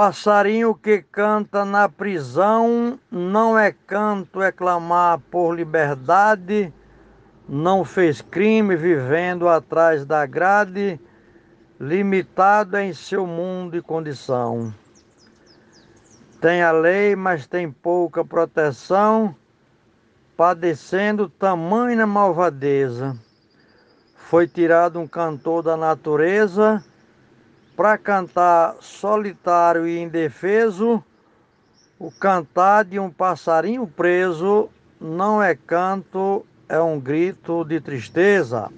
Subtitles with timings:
[0.00, 6.72] Passarinho que canta na prisão, não é canto, é clamar por liberdade,
[7.48, 11.00] não fez crime vivendo atrás da grade,
[11.80, 14.72] limitado em seu mundo e condição.
[16.40, 19.34] Tem a lei, mas tem pouca proteção,
[20.36, 23.18] padecendo tamanha malvadeza.
[24.14, 26.84] Foi tirado um cantor da natureza
[27.78, 31.00] para cantar solitário e indefeso,
[31.96, 34.68] o cantar de um passarinho preso
[35.00, 38.68] não é canto, é um grito de tristeza.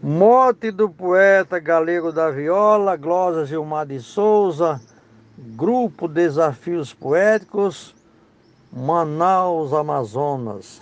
[0.00, 4.80] Morte do poeta galego da viola, Glosa Gilmar de Souza,
[5.36, 7.92] Grupo Desafios Poéticos,
[8.72, 10.80] Manaus, Amazonas.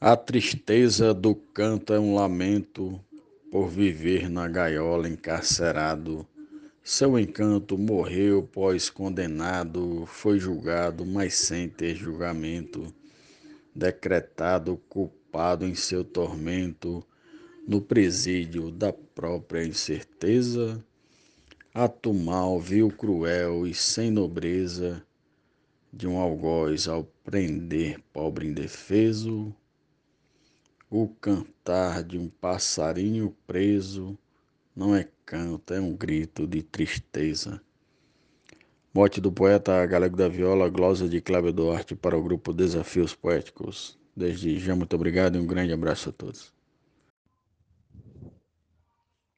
[0.00, 3.00] A tristeza do canto é um lamento
[3.50, 6.26] por viver na gaiola encarcerado.
[6.82, 12.94] Seu encanto morreu, pós condenado, foi julgado, mas sem ter julgamento,
[13.74, 17.04] decretado culpado em seu tormento,
[17.66, 20.84] no presídio da própria incerteza,
[21.74, 25.04] ato mal, vil, cruel e sem nobreza,
[25.92, 29.52] de um algoz ao prender pobre indefeso,
[30.90, 34.16] o cantar de um passarinho preso
[34.74, 37.60] não é canto, é um grito de tristeza.
[38.94, 43.98] Morte do poeta Galego da Viola, glosa de Cláudio Duarte para o grupo Desafios Poéticos.
[44.14, 46.52] Desde já, muito obrigado e um grande abraço a todos.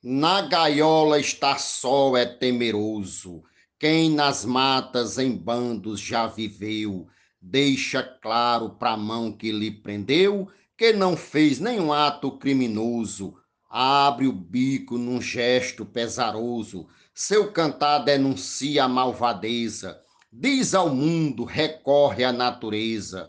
[0.02, 3.42] Na gaiola está só é temeroso.
[3.78, 7.08] Quem nas matas em bandos já viveu,
[7.40, 13.34] deixa claro para a mão que lhe prendeu que não fez nenhum ato criminoso,
[13.68, 20.00] abre o bico num gesto pesaroso, seu cantar denuncia a malvadeza,
[20.32, 23.28] diz ao mundo, recorre à natureza.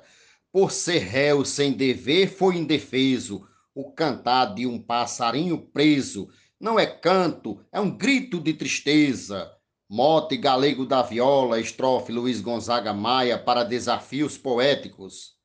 [0.52, 3.44] Por ser réu sem dever, foi indefeso.
[3.74, 6.30] O cantar de um passarinho preso
[6.60, 9.52] não é canto, é um grito de tristeza.
[9.90, 15.39] Mote galego da viola, estrofe Luiz Gonzaga Maia para desafios poéticos.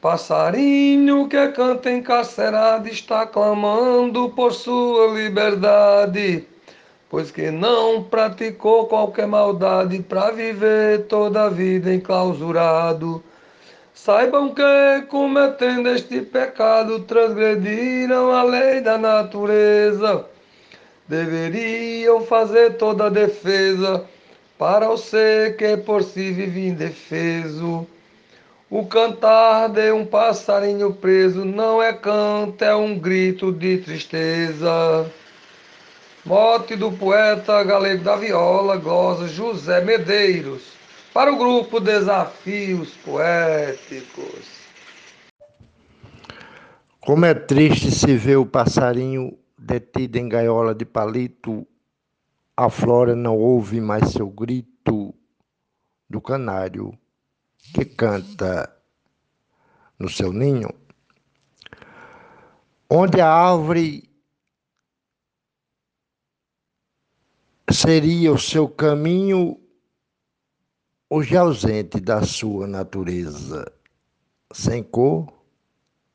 [0.00, 6.46] Passarinho que canta encarcerado está clamando por sua liberdade,
[7.10, 13.24] pois que não praticou qualquer maldade para viver toda a vida enclausurado.
[13.92, 20.24] Saibam que, cometendo este pecado, transgrediram a lei da natureza.
[21.08, 24.04] Deveriam fazer toda a defesa
[24.56, 27.84] para o ser que por si vive indefeso.
[28.70, 35.10] O cantar de um passarinho preso não é canto, é um grito de tristeza.
[36.22, 40.74] Mote do poeta galego da viola, glosa José Medeiros,
[41.14, 44.58] para o grupo Desafios Poéticos.
[47.00, 51.66] Como é triste se ver o passarinho detido em gaiola de palito,
[52.54, 55.14] a flora não ouve mais seu grito
[56.10, 56.92] do canário
[57.74, 58.74] que canta
[59.98, 60.70] no seu ninho,
[62.88, 64.08] onde a árvore
[67.70, 69.60] seria o seu caminho,
[71.10, 73.70] hoje ausente da sua natureza,
[74.52, 75.32] sem cor,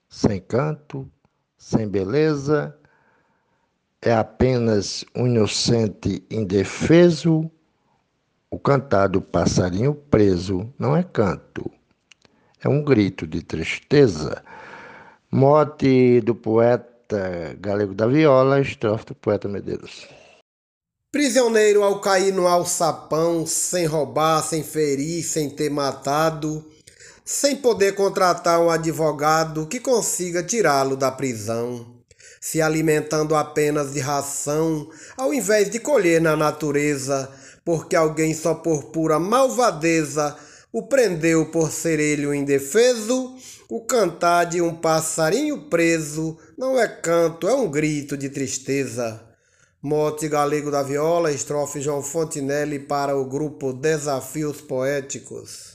[0.09, 1.11] sem canto,
[1.57, 2.77] sem beleza,
[4.01, 7.49] é apenas um inocente indefeso
[8.53, 11.71] o cantar do passarinho preso não é canto,
[12.63, 14.43] é um grito de tristeza.
[15.31, 20.07] Mote do poeta galego da viola, estrofe do poeta Medeiros.
[21.11, 26.63] Prisioneiro ao cair no alçapão, sem roubar, sem ferir, sem ter matado,
[27.25, 31.87] sem poder contratar um advogado que consiga tirá-lo da prisão,
[32.39, 37.27] se alimentando apenas de ração, ao invés de colher na natureza
[37.63, 40.35] porque alguém só por pura malvadeza
[40.71, 43.35] o prendeu por ser ele o indefeso,
[43.69, 49.21] o cantar de um passarinho preso não é canto, é um grito de tristeza.
[49.79, 55.72] Mote Galego da Viola, estrofe João Fontinelli para o grupo Desafios Poéticos.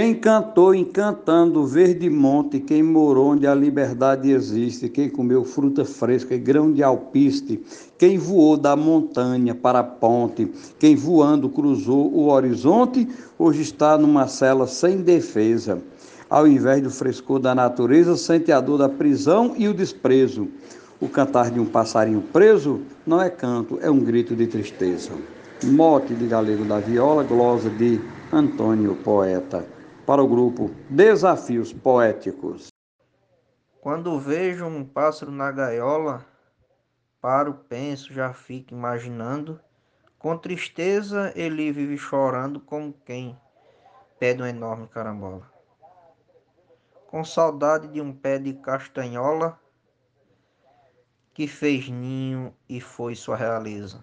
[0.00, 5.84] Quem cantou encantando o verde monte, quem morou onde a liberdade existe, quem comeu fruta
[5.84, 7.60] fresca e grão de alpiste,
[7.98, 14.28] quem voou da montanha para a ponte, quem voando cruzou o horizonte, hoje está numa
[14.28, 15.82] cela sem defesa.
[16.30, 20.46] Ao invés do frescor da natureza, sente a dor da prisão e o desprezo.
[21.00, 25.10] O cantar de um passarinho preso não é canto, é um grito de tristeza.
[25.64, 28.00] Mote de Galego da Viola, glosa de
[28.32, 29.66] Antônio Poeta,
[30.08, 32.68] para o grupo Desafios Poéticos.
[33.78, 36.24] Quando vejo um pássaro na gaiola,
[37.20, 39.60] paro, penso, já fico imaginando.
[40.18, 43.38] Com tristeza ele vive chorando como quem
[44.18, 45.46] pede uma enorme carambola.
[47.08, 49.60] Com saudade de um pé de castanhola
[51.34, 54.02] que fez ninho e foi sua realeza.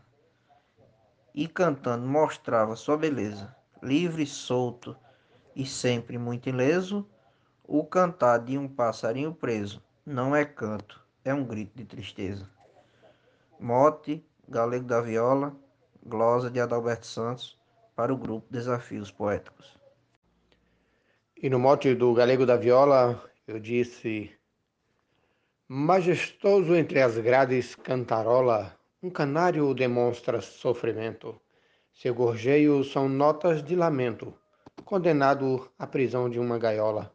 [1.33, 4.95] E cantando mostrava sua beleza, livre, solto
[5.55, 7.07] e sempre muito ileso
[7.63, 12.47] o cantar de um passarinho preso não é canto, é um grito de tristeza.
[13.59, 15.55] Mote, Galego da Viola,
[16.05, 17.57] glosa de Adalberto Santos,
[17.95, 19.75] para o grupo Desafios Poéticos.
[21.35, 24.31] E no mote do Galego da Viola, eu disse:
[25.67, 31.39] Majestoso entre as grades cantarola, um canário demonstra sofrimento.
[31.91, 34.33] Seu gorjeio são notas de lamento,
[34.83, 37.13] condenado à prisão de uma gaiola.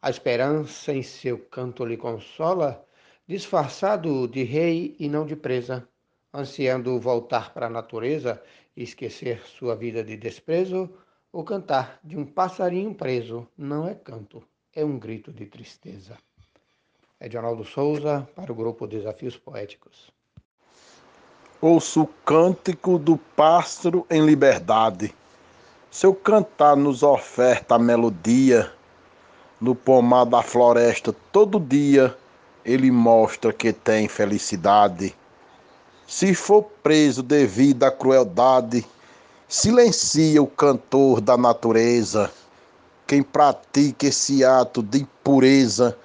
[0.00, 2.84] A esperança em seu canto lhe consola,
[3.26, 5.88] disfarçado de rei e não de presa,
[6.32, 8.40] ansiando voltar para a natureza
[8.76, 10.88] e esquecer sua vida de desprezo,
[11.32, 14.42] o cantar de um passarinho preso não é canto,
[14.74, 16.16] é um grito de tristeza.
[17.20, 20.12] Edionaldo Souza, para o grupo Desafios Poéticos.
[21.60, 25.12] Ouço o cântico do pássaro em liberdade.
[25.90, 28.70] Seu cantar nos oferta a melodia
[29.58, 32.14] no pomar da floresta todo dia
[32.62, 35.16] ele mostra que tem felicidade.
[36.06, 38.86] Se for preso devido à crueldade,
[39.48, 42.30] silencia o cantor da natureza.
[43.06, 45.96] Quem pratica esse ato de impureza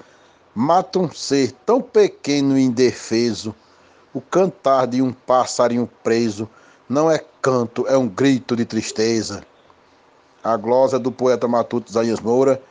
[0.56, 3.54] mata um ser tão pequeno e indefeso.
[4.14, 6.50] O cantar de um passarinho preso
[6.88, 9.46] não é canto, é um grito de tristeza.
[10.44, 12.62] A glosa do poeta matuto Zanias Moura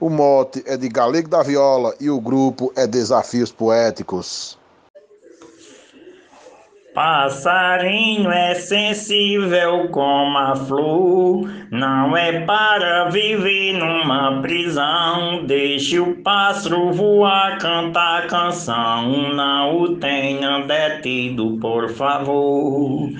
[0.00, 4.56] o mote é de Galego da Viola e o grupo é Desafios Poéticos.
[6.94, 15.44] Passarinho é sensível como a flor, não é para viver numa prisão.
[15.44, 23.10] Deixe o pássaro voar, cantar canção, não o tenha detido, por favor.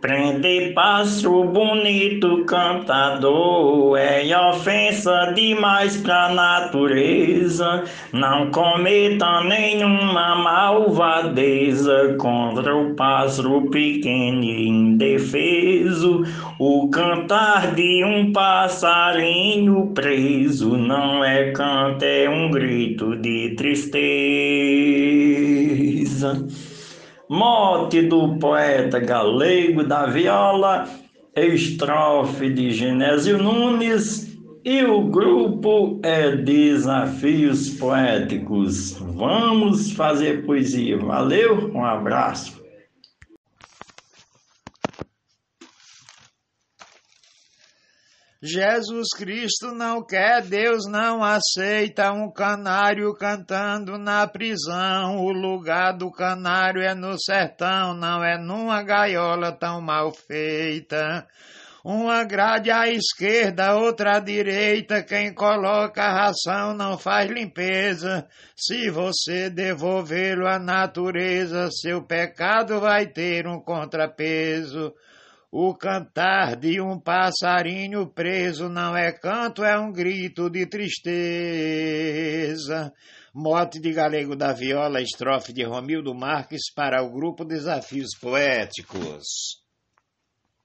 [0.00, 7.84] Prender pássaro bonito cantador é ofensa demais pra natureza.
[8.10, 16.24] Não cometa nenhuma malvadeza contra o pássaro pequeno e indefeso.
[16.58, 24.00] O cantar de um passarinho preso não é canto, é um grito de tristeza.
[27.30, 30.88] Mote do poeta galego da viola,
[31.36, 38.96] estrofe de Genésio Nunes e o grupo é Desafios Poéticos.
[39.14, 40.98] Vamos fazer poesia.
[40.98, 42.59] Valeu, um abraço.
[48.42, 55.18] Jesus Cristo não quer, Deus não aceita um canário cantando na prisão.
[55.18, 61.28] O lugar do canário é no sertão, não é numa gaiola tão mal feita.
[61.84, 65.02] Uma grade à esquerda, outra à direita.
[65.02, 68.26] Quem coloca a ração não faz limpeza.
[68.56, 74.94] Se você devolvê-lo à natureza, seu pecado vai ter um contrapeso.
[75.52, 81.10] O cantar de um passarinho preso não é canto, é um grito de tristeza.
[83.34, 89.59] Mote de Galego da Viola, estrofe de Romildo Marques para o grupo Desafios Poéticos.